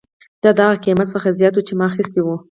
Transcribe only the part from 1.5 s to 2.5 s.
و چې ما اخیستی و